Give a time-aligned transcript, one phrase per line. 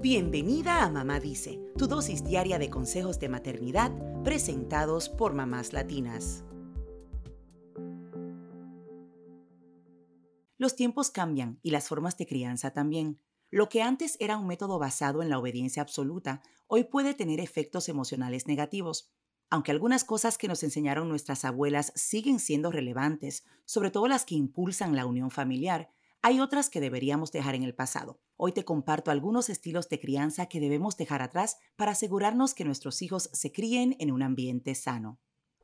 [0.00, 3.90] Bienvenida a Mamá Dice, tu dosis diaria de consejos de maternidad
[4.22, 6.44] presentados por mamás latinas.
[10.56, 13.20] Los tiempos cambian y las formas de crianza también.
[13.50, 17.88] Lo que antes era un método basado en la obediencia absoluta, hoy puede tener efectos
[17.88, 19.10] emocionales negativos.
[19.50, 24.36] Aunque algunas cosas que nos enseñaron nuestras abuelas siguen siendo relevantes, sobre todo las que
[24.36, 25.90] impulsan la unión familiar,
[26.20, 28.20] hay otras que deberíamos dejar en el pasado.
[28.36, 33.02] Hoy te comparto algunos estilos de crianza que debemos dejar atrás para asegurarnos que nuestros
[33.02, 35.20] hijos se críen en un ambiente sano.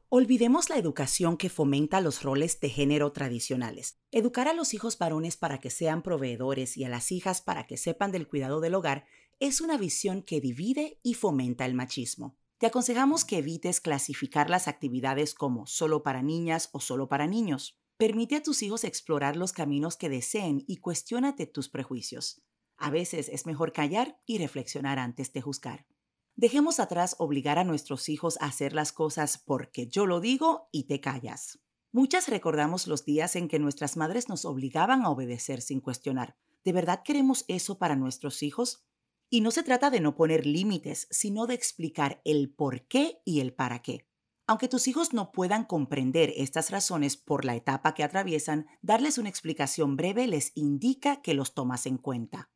[0.09, 3.99] Olvidemos la educación que fomenta los roles de género tradicionales.
[4.13, 7.77] Educar a los hijos varones para que sean proveedores y a las hijas para que
[7.77, 9.07] sepan del cuidado del hogar
[9.41, 12.37] es una visión que divide y fomenta el machismo.
[12.59, 17.77] Te aconsejamos que evites clasificar las actividades como solo para niñas o solo para niños.
[17.97, 22.43] Permite a tus hijos explorar los caminos que deseen y cuestiónate tus prejuicios.
[22.77, 25.87] A veces es mejor callar y reflexionar antes de juzgar.
[26.35, 30.85] Dejemos atrás obligar a nuestros hijos a hacer las cosas porque yo lo digo y
[30.85, 31.61] te callas.
[31.93, 36.37] Muchas recordamos los días en que nuestras madres nos obligaban a obedecer sin cuestionar.
[36.65, 38.85] ¿De verdad queremos eso para nuestros hijos?
[39.31, 43.39] Y no se trata de no poner límites, sino de explicar el por qué y
[43.39, 44.09] el para qué.
[44.47, 49.31] Aunque tus hijos no puedan comprender estas razones por la etapa que atraviesan, darles una
[49.31, 52.51] explicación breve les indica que los tomas en cuenta.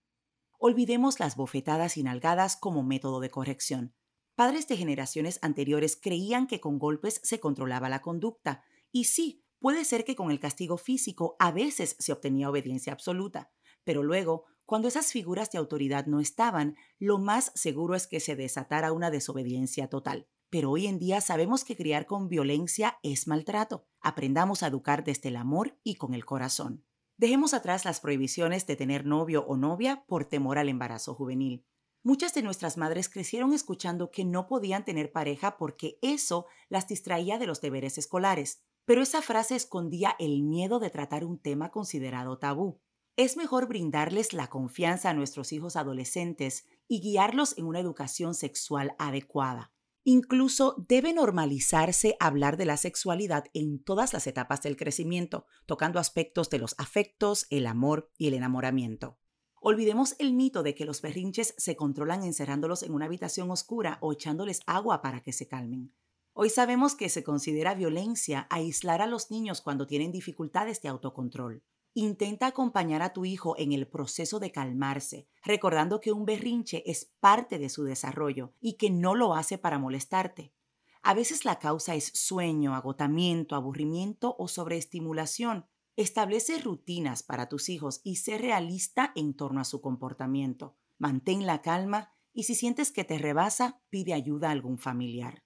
[0.58, 3.94] Olvidemos las bofetadas y nalgadas como método de corrección.
[4.34, 9.84] Padres de generaciones anteriores creían que con golpes se controlaba la conducta, y sí, puede
[9.84, 13.50] ser que con el castigo físico a veces se obtenía obediencia absoluta,
[13.84, 18.36] pero luego, cuando esas figuras de autoridad no estaban, lo más seguro es que se
[18.36, 20.28] desatara una desobediencia total.
[20.50, 23.86] Pero hoy en día sabemos que criar con violencia es maltrato.
[24.00, 26.84] Aprendamos a educar desde el amor y con el corazón.
[27.18, 31.66] Dejemos atrás las prohibiciones de tener novio o novia por temor al embarazo juvenil.
[32.02, 37.38] Muchas de nuestras madres crecieron escuchando que no podían tener pareja porque eso las distraía
[37.38, 42.38] de los deberes escolares, pero esa frase escondía el miedo de tratar un tema considerado
[42.38, 42.80] tabú.
[43.16, 48.94] Es mejor brindarles la confianza a nuestros hijos adolescentes y guiarlos en una educación sexual
[48.98, 49.72] adecuada.
[50.04, 56.50] Incluso debe normalizarse hablar de la sexualidad en todas las etapas del crecimiento, tocando aspectos
[56.50, 59.18] de los afectos, el amor y el enamoramiento.
[59.60, 64.12] Olvidemos el mito de que los berrinches se controlan encerrándolos en una habitación oscura o
[64.12, 65.92] echándoles agua para que se calmen.
[66.32, 71.64] Hoy sabemos que se considera violencia aislar a los niños cuando tienen dificultades de autocontrol.
[72.00, 77.10] Intenta acompañar a tu hijo en el proceso de calmarse, recordando que un berrinche es
[77.18, 80.54] parte de su desarrollo y que no lo hace para molestarte.
[81.02, 85.66] A veces la causa es sueño, agotamiento, aburrimiento o sobreestimulación.
[85.96, 90.76] Establece rutinas para tus hijos y sé realista en torno a su comportamiento.
[90.98, 95.42] Mantén la calma y si sientes que te rebasa, pide ayuda a algún familiar.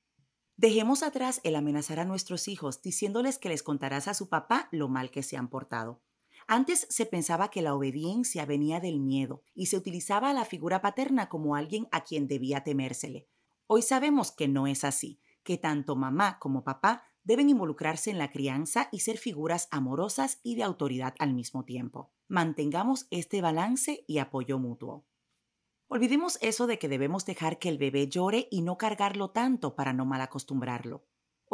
[0.59, 4.91] Dejemos atrás el amenazar a nuestros hijos diciéndoles que les contarás a su papá lo
[4.91, 6.03] mal que se han portado.
[6.47, 10.83] Antes se pensaba que la obediencia venía del miedo y se utilizaba a la figura
[10.83, 13.29] paterna como alguien a quien debía temérsele.
[13.67, 18.31] Hoy sabemos que no es así, que tanto mamá como papá deben involucrarse en la
[18.31, 22.13] crianza y ser figuras amorosas y de autoridad al mismo tiempo.
[22.29, 25.07] Mantengamos este balance y apoyo mutuo.
[25.89, 29.93] Olvidemos eso de que debemos dejar que el bebé llore y no cargarlo tanto para
[29.93, 31.05] no malacostumbrarlo.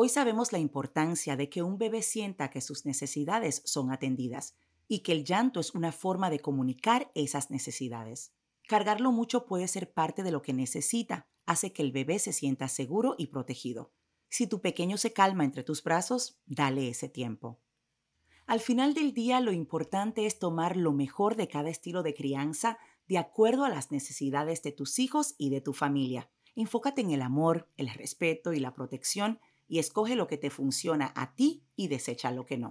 [0.00, 4.54] Hoy sabemos la importancia de que un bebé sienta que sus necesidades son atendidas
[4.88, 8.32] y que el llanto es una forma de comunicar esas necesidades.
[8.66, 12.68] Cargarlo mucho puede ser parte de lo que necesita, hace que el bebé se sienta
[12.68, 13.92] seguro y protegido.
[14.28, 17.60] Si tu pequeño se calma entre tus brazos, dale ese tiempo.
[18.46, 22.78] Al final del día lo importante es tomar lo mejor de cada estilo de crianza
[23.06, 26.30] de acuerdo a las necesidades de tus hijos y de tu familia.
[26.54, 31.12] Enfócate en el amor, el respeto y la protección y escoge lo que te funciona
[31.14, 32.70] a ti y desecha lo que no.